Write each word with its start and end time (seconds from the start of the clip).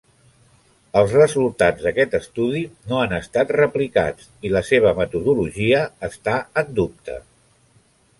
Els 0.99 1.11
resultats 1.17 1.83
d'aquest 1.87 2.15
estudi 2.19 2.61
no 2.91 2.97
han 3.01 3.13
estat 3.17 3.53
replicats, 3.57 4.31
i 4.49 4.53
la 4.55 4.63
seva 4.71 4.95
metodologia 5.01 5.83
està 6.09 6.35
en 6.63 6.73
dubte. 6.81 7.19